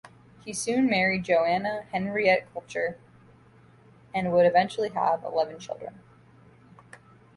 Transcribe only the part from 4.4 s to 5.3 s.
eventually have